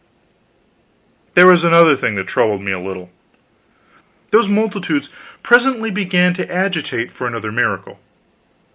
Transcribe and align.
There 1.35 1.45
was 1.45 1.63
another 1.63 1.95
thing 1.95 2.15
that 2.15 2.25
troubled 2.25 2.61
me 2.63 2.71
a 2.71 2.79
little. 2.79 3.11
Those 4.31 4.49
multitudes 4.49 5.11
presently 5.43 5.91
began 5.91 6.33
to 6.33 6.51
agitate 6.51 7.11
for 7.11 7.27
another 7.27 7.51
miracle. 7.51 7.99